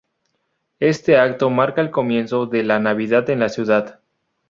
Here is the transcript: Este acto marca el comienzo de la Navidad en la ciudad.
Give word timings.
Este 0.79 1.19
acto 1.19 1.51
marca 1.51 1.79
el 1.79 1.91
comienzo 1.91 2.47
de 2.47 2.63
la 2.63 2.79
Navidad 2.79 3.29
en 3.29 3.39
la 3.39 3.49
ciudad. 3.49 3.99